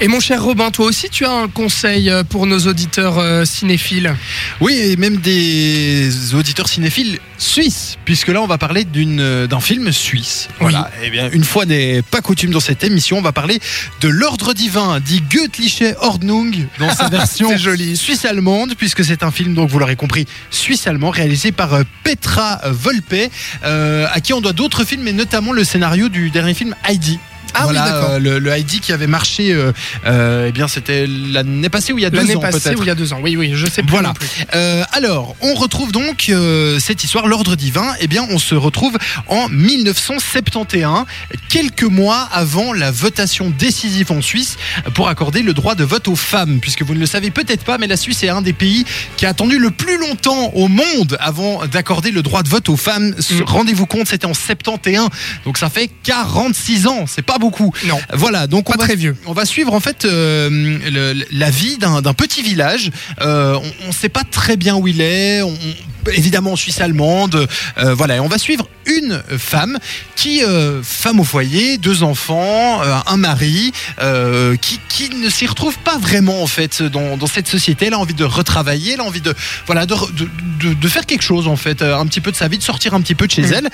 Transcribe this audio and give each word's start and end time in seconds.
Et 0.00 0.06
mon 0.06 0.20
cher 0.20 0.44
Robin, 0.44 0.70
toi 0.70 0.86
aussi, 0.86 1.10
tu 1.10 1.24
as 1.24 1.32
un 1.32 1.48
conseil 1.48 2.08
euh, 2.08 2.22
pour 2.22 2.46
nos 2.46 2.60
auditeurs 2.68 3.18
euh, 3.18 3.44
cinéphiles? 3.44 4.14
Oui, 4.60 4.74
et 4.74 4.96
même 4.96 5.16
des 5.16 6.34
auditeurs 6.36 6.68
cinéphiles 6.68 7.18
suisses, 7.36 7.98
puisque 8.04 8.28
là, 8.28 8.40
on 8.40 8.46
va 8.46 8.58
parler 8.58 8.86
euh, 8.96 9.48
d'un 9.48 9.58
film 9.58 9.90
suisse. 9.90 10.46
Voilà. 10.60 10.88
Et 11.02 11.10
bien, 11.10 11.28
une 11.32 11.42
fois 11.42 11.66
n'est 11.66 12.02
pas 12.02 12.20
coutume 12.20 12.52
dans 12.52 12.60
cette 12.60 12.84
émission, 12.84 13.18
on 13.18 13.22
va 13.22 13.32
parler 13.32 13.58
de 14.00 14.08
l'Ordre 14.08 14.54
divin, 14.54 15.00
dit 15.00 15.20
Göttliche 15.28 15.82
Ordnung, 16.00 16.54
dans 16.78 16.94
sa 16.94 17.08
version 17.10 17.50
suisse-allemande, 17.58 18.76
puisque 18.78 19.04
c'est 19.04 19.24
un 19.24 19.32
film, 19.32 19.54
donc 19.54 19.68
vous 19.68 19.80
l'aurez 19.80 19.96
compris, 19.96 20.26
suisse-allemand, 20.52 21.10
réalisé 21.10 21.50
par 21.50 21.76
Petra 22.04 22.60
Volpe, 22.66 23.32
euh, 23.64 24.06
à 24.12 24.20
qui 24.20 24.32
on 24.32 24.40
doit 24.40 24.52
d'autres 24.52 24.84
films, 24.84 25.08
et 25.08 25.12
notamment 25.12 25.52
le 25.52 25.64
scénario 25.64 26.08
du 26.08 26.30
dernier 26.30 26.54
film 26.54 26.76
Heidi. 26.88 27.18
Ah 27.54 27.66
oui, 27.66 27.74
voilà, 27.74 27.90
d'accord. 27.90 28.10
euh, 28.10 28.18
le, 28.18 28.38
le 28.38 28.50
Heidi 28.50 28.80
qui 28.80 28.92
avait 28.92 29.06
marché, 29.06 29.52
euh, 29.52 29.72
euh, 30.06 30.46
eh 30.48 30.52
bien, 30.52 30.68
c'était 30.68 31.06
l'année 31.06 31.68
passée 31.68 31.92
ou 31.92 31.98
il 31.98 32.02
y 32.02 32.04
a 32.04 32.10
deux 32.10 32.18
L'année 32.18 32.36
ans 32.36 32.40
passée 32.40 32.60
peut-être. 32.60 32.78
ou 32.80 32.82
il 32.82 32.86
y 32.86 32.90
a 32.90 32.94
deux 32.94 33.12
ans 33.12 33.20
Oui, 33.22 33.36
oui, 33.36 33.52
je 33.54 33.66
sais 33.66 33.82
plus. 33.82 33.90
Voilà. 33.90 34.12
plus. 34.14 34.28
Alors, 34.92 35.34
on 35.40 35.54
retrouve 35.54 35.92
donc 35.92 36.30
cette 36.78 37.04
histoire, 37.04 37.26
l'ordre 37.26 37.56
divin. 37.56 37.94
Eh 38.00 38.06
bien, 38.06 38.26
on 38.30 38.38
se 38.38 38.54
retrouve 38.54 38.96
en 39.28 39.48
1971, 39.48 41.04
quelques 41.48 41.82
mois 41.84 42.28
avant 42.32 42.72
la 42.72 42.90
votation 42.90 43.50
décisive 43.50 44.12
en 44.12 44.20
Suisse 44.22 44.56
pour 44.94 45.08
accorder 45.08 45.42
le 45.42 45.54
droit 45.54 45.74
de 45.74 45.84
vote 45.84 46.08
aux 46.08 46.16
femmes. 46.16 46.58
Puisque 46.60 46.82
vous 46.82 46.94
ne 46.94 47.00
le 47.00 47.06
savez 47.06 47.30
peut-être 47.30 47.64
pas, 47.64 47.78
mais 47.78 47.86
la 47.86 47.96
Suisse 47.96 48.22
est 48.22 48.28
un 48.28 48.42
des 48.42 48.52
pays 48.52 48.84
qui 49.16 49.26
a 49.26 49.30
attendu 49.30 49.58
le 49.58 49.70
plus 49.70 49.98
longtemps 49.98 50.50
au 50.54 50.68
monde 50.68 51.16
avant 51.20 51.66
d'accorder 51.66 52.10
le 52.10 52.22
droit 52.22 52.42
de 52.42 52.48
vote 52.48 52.68
aux 52.68 52.76
femmes. 52.76 53.08
Mm. 53.10 53.42
Rendez-vous 53.46 53.86
compte, 53.86 54.06
c'était 54.08 54.26
en 54.26 54.34
71, 54.34 55.08
donc 55.44 55.58
ça 55.58 55.70
fait 55.70 55.90
46 56.04 56.86
ans. 56.86 57.04
C'est 57.06 57.22
pas 57.22 57.37
beaucoup. 57.38 57.72
Non. 57.86 57.98
Voilà, 58.12 58.46
donc 58.46 58.66
Pas 58.66 58.74
on 58.74 58.78
va, 58.78 58.84
très 58.84 58.96
vieux. 58.96 59.16
on 59.26 59.32
va 59.32 59.44
suivre 59.44 59.72
en 59.74 59.80
fait 59.80 60.04
euh, 60.04 60.48
le- 60.90 61.24
la 61.32 61.50
vie 61.50 61.78
d'un 61.78 62.02
petit 62.14 62.42
village. 62.42 62.90
Euh, 63.20 63.58
on 63.84 63.88
ne 63.88 63.92
sait 63.92 64.08
pas 64.08 64.24
très 64.30 64.56
bien 64.56 64.76
où 64.76 64.86
il 64.88 65.00
est. 65.00 65.42
On- 65.42 65.56
évidemment 66.14 66.52
en 66.52 66.56
Suisse 66.56 66.80
allemande. 66.80 67.46
Euh, 67.76 67.92
voilà, 67.92 68.16
et 68.16 68.20
on 68.20 68.28
va 68.28 68.38
suivre 68.38 68.66
une 68.86 69.22
femme 69.36 69.78
qui, 70.16 70.42
euh, 70.42 70.82
femme 70.82 71.20
au 71.20 71.24
foyer, 71.24 71.76
deux 71.76 72.02
enfants, 72.02 72.80
euh, 72.82 72.94
un 73.06 73.16
mari, 73.18 73.72
qui, 74.62 74.80
qui 74.88 75.10
ne 75.10 75.28
s'y 75.28 75.46
retrouve 75.46 75.76
pas 75.80 75.98
vraiment 75.98 76.42
en 76.42 76.46
fait 76.46 76.82
dans, 76.82 77.18
dans 77.18 77.26
cette 77.26 77.48
société. 77.48 77.86
Elle 77.86 77.94
a 77.94 77.98
envie 77.98 78.14
de 78.14 78.24
retravailler, 78.24 78.94
elle 78.94 79.00
a 79.00 79.04
envie 79.04 79.20
de 79.20 79.34
voilà 79.66 79.84
de, 79.84 79.94
de, 80.12 80.28
de- 80.68 80.74
de 80.74 80.88
faire 80.88 81.04
quelque 81.04 81.22
chose 81.22 81.46
en 81.46 81.56
fait, 81.56 81.82
un 81.82 82.06
petit 82.06 82.20
peu 82.22 82.30
de 82.30 82.36
sa 82.36 82.48
vie, 82.48 82.56
de 82.58 82.62
sortir 82.62 82.94
un 82.94 83.00
petit 83.02 83.14
peu 83.14 83.26
de 83.26 83.32
chez 83.32 83.42
Mhm. 83.42 83.52
elle. 83.52 83.68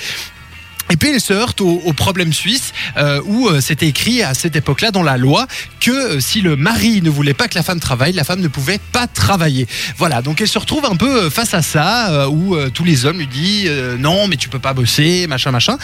Et 0.91 0.97
puis 0.97 1.11
elle 1.11 1.21
se 1.21 1.33
heurte 1.33 1.61
au, 1.61 1.81
au 1.85 1.93
problème 1.93 2.33
suisse 2.33 2.73
euh, 2.97 3.21
où 3.25 3.49
euh, 3.49 3.61
c'était 3.61 3.87
écrit 3.89 4.23
à 4.23 4.35
cette 4.35 4.55
époque-là 4.57 4.91
dans 4.91 5.03
la 5.03 5.17
loi 5.17 5.47
que 5.81 5.91
euh, 5.91 6.21
si 6.21 6.41
le 6.41 6.57
mari 6.57 7.01
ne 7.03 7.11
voulait 7.11 7.35
pas 7.35 7.49
que 7.49 7.55
la 7.55 7.63
femme 7.63 7.81
travaille, 7.81 8.13
la 8.13 8.25
femme 8.25 8.41
ne 8.41 8.49
pouvait 8.49 8.81
pas 8.93 9.07
travailler. 9.07 9.67
Voilà, 9.97 10.21
donc 10.23 10.41
elle 10.41 10.49
se 10.49 10.59
retrouve 10.59 10.85
un 10.85 10.97
peu 10.97 11.31
face 11.31 11.55
à 11.55 11.63
ça 11.63 12.29
où 12.29 12.57
tous 12.75 12.85
les 12.85 13.07
hommes 13.07 13.19
lui 13.19 13.27
disent 13.27 13.71
non 13.99 14.29
mais 14.29 14.37
tu 14.37 14.49
peux 14.49 14.59
pas 14.59 14.75
bosser, 14.75 15.27
machin 15.27 15.51
machin. 15.51 15.79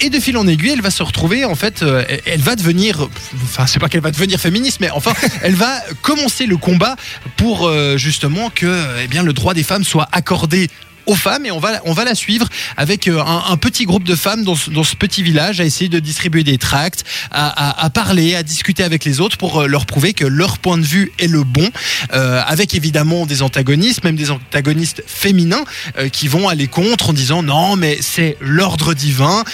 Et 0.00 0.10
de 0.10 0.20
fil 0.20 0.36
en 0.36 0.46
aiguille, 0.46 0.70
elle 0.74 0.80
va 0.80 0.92
se 0.92 1.02
retrouver, 1.02 1.44
en 1.44 1.56
fait, 1.56 1.82
euh, 1.82 2.04
elle- 2.08 2.20
elle 2.24 2.40
va 2.40 2.54
devenir, 2.54 3.08
enfin, 3.42 3.66
c'est 3.66 3.80
pas 3.80 3.88
qu'elle 3.88 4.00
va 4.00 4.12
devenir 4.12 4.38
féministe, 4.38 4.78
mais 4.80 4.90
enfin, 4.90 5.12
elle 5.42 5.56
va 5.56 5.80
commencer 6.02 6.46
le 6.46 6.56
combat 6.56 6.94
pour 7.36 7.66
euh, 7.66 7.96
justement 7.96 8.48
que, 8.48 8.80
eh 9.02 9.08
bien, 9.08 9.24
le 9.24 9.32
droit 9.32 9.54
des 9.54 9.64
femmes 9.64 9.82
soit 9.82 10.08
accordé 10.12 10.70
aux 11.08 11.14
femmes 11.14 11.46
et 11.46 11.50
on 11.50 11.58
va, 11.58 11.80
on 11.86 11.94
va 11.94 12.04
la 12.04 12.14
suivre 12.14 12.48
avec 12.76 13.08
euh, 13.08 13.20
un, 13.20 13.56
petit 13.56 13.86
groupe 13.86 14.04
de 14.04 14.14
femmes 14.14 14.44
dans 14.44 14.54
ce, 14.54 14.70
dans 14.70 14.84
ce 14.84 14.94
petit 14.94 15.22
village 15.22 15.60
à 15.60 15.64
essayer 15.64 15.88
de 15.88 15.98
distribuer 15.98 16.44
des 16.44 16.58
tracts, 16.58 17.04
à, 17.32 17.90
parler, 17.90 18.36
à 18.36 18.42
discuter 18.42 18.84
avec 18.84 19.04
les 19.04 19.20
autres 19.20 19.38
pour 19.38 19.62
euh, 19.62 19.66
leur 19.66 19.86
prouver 19.86 20.12
que 20.12 20.26
leur 20.26 20.58
point 20.58 20.76
de 20.76 20.84
vue 20.84 21.10
est 21.18 21.26
le 21.26 21.44
bon, 21.44 21.68
euh, 22.12 22.42
avec 22.46 22.74
évidemment 22.74 23.24
des 23.24 23.42
antagonistes, 23.42 24.04
même 24.04 24.16
des 24.16 24.30
antagonistes 24.30 25.02
féminins 25.06 25.64
qui 26.12 26.28
vont 26.28 26.48
aller 26.48 26.66
contre 26.66 27.10
en 27.10 27.12
disant 27.14 27.42
non 27.42 27.76
mais 27.76 27.98
c'est 28.02 28.36
l'ordre 28.40 28.92
divin, 28.92 29.44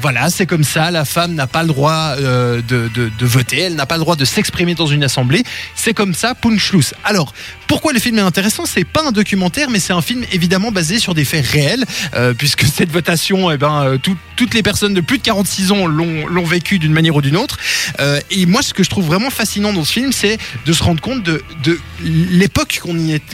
voilà 0.00 0.30
c'est 0.30 0.46
comme 0.46 0.64
ça, 0.64 0.90
la 0.90 1.04
femme 1.04 1.34
n'a 1.34 1.46
pas 1.46 1.62
le 1.62 1.68
droit 1.68 2.16
de, 2.16 2.62
de- 2.62 3.26
voter, 3.26 3.60
elle 3.60 3.74
n'a 3.74 3.86
pas 3.86 3.96
le 3.96 4.00
droit 4.00 4.16
de 4.16 4.24
s'exprimer 4.24 4.74
dans 4.74 4.86
une 4.86 5.04
assemblée, 5.04 5.42
c'est 5.74 5.92
comme 5.92 6.14
ça, 6.14 6.34
Punchluss. 6.34 6.94
Alors 7.04 7.34
pourquoi 7.66 7.92
le 7.92 8.00
film 8.00 8.18
est 8.18 8.22
intéressant? 8.22 8.64
C'est 8.64 8.84
pas 8.84 9.06
un 9.06 9.12
documentaire, 9.12 9.68
mais 9.68 9.78
c'est 9.78 9.92
un 9.92 10.00
film 10.00 10.24
évidemment 10.32 10.72
basé 10.78 11.00
sur 11.00 11.12
des 11.14 11.24
faits 11.24 11.44
réels, 11.44 11.84
euh, 12.14 12.34
puisque 12.34 12.62
cette 12.78 12.92
votation, 12.92 13.50
eh 13.50 13.56
ben, 13.58 13.82
euh, 13.82 13.98
tout- 13.98 14.16
toutes 14.36 14.54
les 14.54 14.62
personnes 14.62 14.94
de 14.94 15.00
plus 15.00 15.18
de 15.18 15.22
46 15.24 15.72
ans 15.72 15.86
l'ont 15.88 16.44
vécu 16.44 16.78
d'une 16.78 16.92
manière 16.92 17.16
ou 17.16 17.20
d'une 17.20 17.36
autre. 17.36 17.58
Euh, 17.98 18.20
et 18.30 18.46
moi, 18.46 18.62
ce 18.62 18.72
que 18.72 18.84
je 18.84 18.88
trouve 18.90 19.04
vraiment 19.06 19.30
fascinant 19.30 19.72
dans 19.72 19.82
ce 19.84 19.92
film, 19.92 20.12
c'est 20.12 20.38
de 20.66 20.72
se 20.72 20.80
rendre 20.84 21.00
compte 21.00 21.24
de, 21.24 21.42
de 21.64 21.76
l'époque 22.04 22.80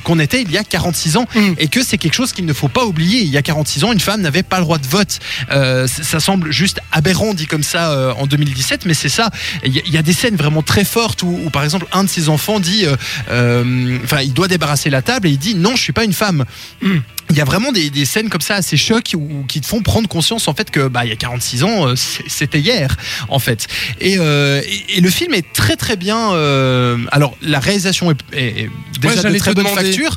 qu'on 0.05 0.19
était 0.19 0.41
il 0.41 0.51
y 0.51 0.57
a 0.57 0.65
46 0.65 1.19
ans, 1.19 1.27
Mm. 1.35 1.55
et 1.59 1.69
que 1.69 1.83
c'est 1.85 1.99
quelque 1.99 2.15
chose 2.15 2.33
qu'il 2.33 2.47
ne 2.47 2.53
faut 2.55 2.69
pas 2.69 2.87
oublier. 2.87 3.21
Il 3.21 3.29
y 3.29 3.37
a 3.37 3.43
46 3.43 3.85
ans, 3.85 3.93
une 3.93 4.01
femme 4.01 4.23
n'avait 4.23 4.43
pas 4.43 4.57
le 4.59 4.65
droit 4.65 4.79
de 4.79 4.87
vote. 4.87 5.19
Euh, 5.51 5.87
ça 5.87 6.21
semble 6.21 6.51
juste 6.53 6.81
aberrant 6.93 7.35
dit 7.35 7.47
comme 7.47 7.63
ça 7.65 8.15
en 8.19 8.27
2017, 8.27 8.87
mais 8.87 8.95
c'est 8.95 9.09
ça. 9.11 9.31
Il 9.67 9.75
y, 9.75 9.79
a- 9.81 9.83
il 9.85 9.93
y 9.93 9.99
a 9.99 10.03
des 10.03 10.13
scènes 10.15 10.37
vraiment 10.37 10.63
très 10.63 10.85
fortes 10.85 11.23
où, 11.23 11.39
où, 11.45 11.51
par 11.51 11.65
exemple, 11.65 11.87
un 11.93 12.05
de 12.05 12.09
ses 12.09 12.29
enfants 12.31 12.61
dit, 12.61 12.87
enfin, 13.29 14.21
il 14.23 14.33
doit 14.33 14.49
débarrasser 14.49 14.89
la 14.91 15.03
table 15.03 15.27
et 15.29 15.33
il 15.33 15.39
dit 15.39 15.55
non, 15.55 15.77
je 15.77 15.83
suis 15.83 15.93
pas 15.93 16.05
une 16.05 16.13
femme. 16.15 16.45
Mm. 16.81 16.99
Il 17.35 17.39
y 17.39 17.41
a 17.41 17.45
vraiment 17.45 17.73
des, 17.73 17.91
des 17.91 18.05
scènes 18.05 18.29
comme 18.31 18.41
ça 18.41 18.55
assez 18.55 18.77
chocs 18.77 19.13
ou 19.17 19.45
qui 19.49 19.61
te 19.61 19.67
font 19.67 19.83
prendre 19.83 20.09
conscience 20.09 20.47
en 20.47 20.55
fait 20.55 20.71
que 20.71 20.87
bah 20.87 21.05
il 21.05 21.09
y 21.09 21.13
a 21.13 21.17
46 21.17 21.65
ans 21.65 21.89
euh, 21.89 21.95
c'était 21.97 22.61
hier 22.61 22.97
en 23.29 23.41
fait. 23.41 23.67
Et, 24.01 24.17
euh, 24.19 24.61
et, 24.65 24.99
et 24.99 25.01
le 25.01 25.11
film 25.11 25.35
est 25.35 25.53
très 25.53 25.75
très 25.77 25.97
bien 25.97 26.33
euh, 26.33 26.97
alors 27.11 27.37
la 27.43 27.59
réalisation 27.59 28.11
est, 28.13 28.17
est- 28.33 28.61
est 28.63 28.71
déjà 29.01 29.31
de 29.31 29.37
très 29.39 29.53
bonne 29.53 29.65
demander. 29.65 29.83
facture 29.87 30.17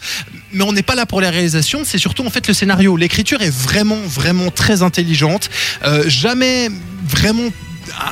mais 0.53 0.63
on 0.63 0.72
n'est 0.73 0.83
pas 0.83 0.95
là 0.95 1.05
pour 1.07 1.19
la 1.19 1.31
réalisation 1.31 1.81
c'est 1.83 1.97
surtout 1.97 2.23
en 2.25 2.29
fait 2.29 2.47
le 2.47 2.53
scénario. 2.53 2.95
L'écriture 2.97 3.41
est 3.41 3.49
vraiment 3.53 3.97
vraiment 4.05 4.49
très 4.51 4.81
intelligente. 4.84 5.49
Euh, 5.84 6.03
jamais 6.07 6.69
vraiment 7.07 7.49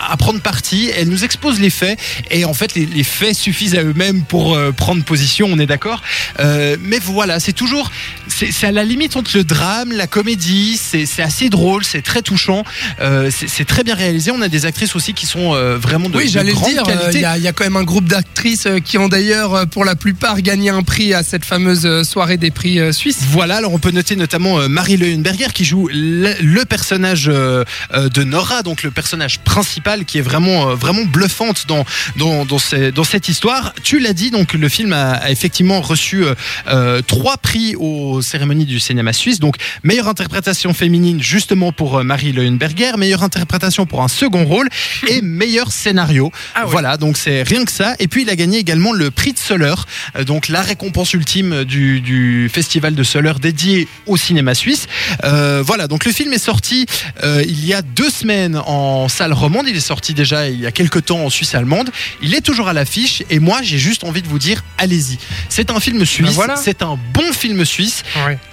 à 0.10 0.16
prendre 0.18 0.40
parti, 0.42 0.90
elle 0.96 1.10
nous 1.10 1.24
expose 1.24 1.60
les 1.60 1.70
faits 1.70 2.00
et 2.32 2.46
en 2.46 2.54
fait 2.54 2.76
les, 2.76 2.86
les 2.86 3.04
faits 3.04 3.36
suffisent 3.36 3.76
à 3.76 3.84
eux-mêmes 3.84 4.24
pour 4.24 4.56
euh, 4.56 4.72
prendre 4.72 5.04
position, 5.04 5.48
on 5.52 5.60
est 5.60 5.66
d'accord. 5.66 6.02
Euh, 6.40 6.78
mais 6.82 7.00
voilà, 7.00 7.40
c'est 7.40 7.54
toujours, 7.54 7.92
c'est 8.28 8.66
à 8.68 8.72
la 8.72 8.84
limite 8.84 9.16
entre 9.16 9.32
le 9.38 9.44
drame, 9.44 9.92
la 9.92 10.08
comédie, 10.08 10.78
c'est 10.82 11.06
assez 11.22 11.50
drôle, 11.50 11.84
c'est 11.84 12.02
très 12.02 12.22
touchant, 12.22 12.64
euh, 13.02 13.30
c'est 13.32 13.66
très 13.66 13.84
bien 13.84 13.96
réalisé. 13.96 14.32
On 14.32 14.42
a 14.42 14.48
des 14.50 14.66
actrices 14.66 14.96
aussi 14.96 15.14
qui 15.14 15.26
sont 15.26 15.52
vraiment 15.78 16.10
de, 16.10 16.18
Oui, 16.18 16.32
de 16.32 16.52
grande 16.52 16.70
dire, 16.72 16.84
qualité. 16.84 17.10
il 17.16 17.22
y, 17.22 17.26
a- 17.26 17.38
il 17.38 17.44
y 17.44 17.48
a 17.48 17.54
quand 17.54 17.64
même 17.64 17.76
un 17.78 17.84
groupe 17.84 18.06
d'actrices 18.06 18.68
qui 18.84 18.98
ont 18.98 19.08
d'ailleurs, 19.08 19.68
pour 19.68 19.86
la 19.86 19.96
plupart, 19.96 20.42
gagné 20.42 20.70
un 20.70 20.84
prix 20.84 21.14
à 21.14 21.24
cette 21.24 21.46
fameuse 21.46 22.04
soirée 22.08 22.38
des 22.38 22.52
prix 22.52 22.80
suisses. 22.94 23.20
Voilà, 23.30 23.58
alors 23.58 23.74
on 23.74 23.80
peut 23.80 23.92
noter 23.92 24.16
notamment 24.16 24.68
Marie 24.70 24.98
Leuenberger 24.98 25.48
qui 25.54 25.66
joue 25.66 25.90
le, 25.92 26.34
le 26.42 26.66
personnage 26.66 27.26
de 27.26 28.24
Nora, 28.24 28.64
donc 28.64 28.84
le 28.84 28.92
personnage 28.92 29.40
principal 29.40 29.65
qui 30.06 30.18
est 30.20 30.22
vraiment 30.22 30.70
euh, 30.70 30.76
vraiment 30.76 31.04
bluffante 31.06 31.66
dans 31.68 31.86
dans 32.16 32.46
dans, 32.46 32.60
ces- 32.60 32.92
dans 32.92 33.04
cette 33.04 33.30
histoire. 33.30 33.74
Tu 33.84 34.00
l'as 34.00 34.14
dit, 34.14 34.32
donc 34.32 34.54
le 34.54 34.70
film 34.70 34.94
a, 34.94 35.12
a 35.14 35.32
effectivement 35.32 35.82
reçu 35.82 36.24
euh, 36.24 36.36
euh, 36.68 37.02
trois 37.02 37.38
prix 37.38 37.76
aux 37.78 38.22
cérémonies 38.22 38.66
du 38.66 38.80
cinéma 38.80 39.14
suisse. 39.14 39.40
Donc 39.40 39.56
meilleure 39.84 40.08
interprétation 40.08 40.74
féminine 40.74 41.22
justement 41.22 41.72
pour 41.72 42.04
Marie 42.04 42.32
Leuenberger, 42.32 42.92
meilleure 42.98 43.24
interprétation 43.24 43.86
pour 43.86 44.04
un 44.04 44.08
second 44.08 44.46
rôle 44.46 44.70
et 45.08 45.22
meilleur 45.22 45.72
scénario. 45.72 46.32
Ah 46.54 46.66
ouais. 46.66 46.72
Voilà, 46.72 46.98
donc 46.98 47.18
c'est 47.18 47.44
rien 47.44 47.66
que 47.66 47.72
ça. 47.72 47.96
Et 48.00 48.08
puis 48.08 48.22
il 48.24 48.30
a 48.30 48.36
gagné 48.36 48.58
également 48.58 48.92
le 48.92 49.12
prix 49.12 49.34
de 49.34 49.40
Soleure, 49.40 49.86
euh, 50.18 50.24
donc 50.24 50.48
la 50.50 50.62
récompense 50.62 51.14
ultime 51.14 51.64
du, 51.64 52.02
du 52.02 52.50
festival 52.54 52.96
de 52.96 53.04
Soleure 53.04 53.40
dédié 53.40 53.88
au 54.06 54.18
cinéma 54.18 54.54
suisse. 54.54 54.88
Euh, 55.24 55.64
voilà, 55.66 55.88
donc 55.88 56.06
le 56.06 56.12
film 56.12 56.34
est 56.34 56.38
sorti 56.38 56.86
euh, 57.24 57.44
il 57.48 57.66
y 57.66 57.74
a 57.74 57.82
deux 57.82 58.10
semaines 58.10 58.58
en 58.66 59.08
salle 59.08 59.34
romande. 59.34 59.55
Il 59.68 59.76
est 59.76 59.80
sorti 59.80 60.14
déjà 60.14 60.48
il 60.50 60.60
y 60.60 60.66
a 60.66 60.72
quelques 60.72 61.06
temps 61.06 61.20
en 61.20 61.30
Suisse 61.30 61.56
allemande. 61.56 61.90
Il 62.22 62.34
est 62.36 62.42
toujours 62.42 62.68
à 62.68 62.74
l'affiche 62.74 63.24
et 63.30 63.40
moi 63.40 63.62
j'ai 63.64 63.78
juste 63.78 64.04
envie 64.04 64.22
de 64.22 64.28
vous 64.28 64.40
dire 64.40 64.64
allez-y. 64.78 65.18
C'est 65.50 65.72
un 65.72 65.80
film 65.80 66.04
suisse, 66.06 66.28
Ben 66.28 66.34
voilà. 66.34 66.56
c'est 66.58 66.82
un 66.82 66.98
bon 67.14 67.32
film 67.34 67.64
suisse 67.66 68.04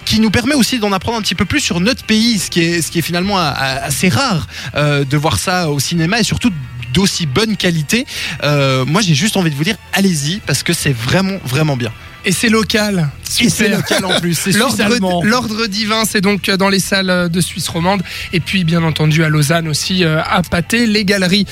qui 0.04 0.20
nous 0.20 0.30
permet 0.30 0.54
aussi 0.54 0.78
d'en 0.78 0.92
apprendre 0.92 1.18
un 1.18 1.22
petit 1.22 1.34
peu 1.34 1.44
plus 1.44 1.60
sur 1.60 1.80
notre 1.80 2.04
pays, 2.04 2.38
ce 2.38 2.50
qui 2.50 2.60
est, 2.60 2.82
ce 2.82 2.90
qui 2.90 2.98
est 2.98 3.02
finalement 3.02 3.38
a- 3.38 3.50
assez 3.50 4.08
rare 4.08 4.46
euh, 4.74 5.04
de 5.04 5.16
voir 5.16 5.38
ça 5.38 5.70
au 5.70 5.80
cinéma 5.80 6.20
et 6.20 6.24
surtout 6.24 6.50
d'aussi 6.92 7.24
bonne 7.26 7.56
qualité. 7.56 8.04
Euh, 8.44 8.84
moi, 8.84 9.00
j'ai 9.00 9.14
juste 9.14 9.38
envie 9.38 9.50
de 9.50 9.54
vous 9.56 9.64
dire, 9.64 9.76
allez-y, 9.94 10.40
parce 10.46 10.62
que 10.62 10.74
c'est 10.74 10.92
vraiment, 10.92 11.38
vraiment 11.44 11.74
bien. 11.76 11.90
Et 12.24 12.32
c'est 12.32 12.48
local. 12.48 13.08
Et 13.40 13.48
c'est 13.48 13.68
local 13.68 14.04
en 14.04 14.20
plus, 14.20 14.34
c'est. 14.34 14.52
L'ordre 14.52 15.24
l'ordre 15.24 15.66
divin, 15.66 16.04
c'est 16.04 16.20
donc 16.20 16.48
euh, 16.48 16.56
dans 16.56 16.68
les 16.68 16.78
salles 16.78 17.10
euh, 17.10 17.28
de 17.28 17.40
Suisse 17.40 17.68
romande. 17.68 18.02
Et 18.32 18.40
puis, 18.40 18.64
bien 18.64 18.82
entendu, 18.84 19.24
à 19.24 19.28
Lausanne 19.28 19.68
aussi, 19.68 20.04
euh, 20.04 20.22
à 20.22 20.42
Pâté, 20.42 20.86
les 20.86 21.04
galeries 21.04 21.46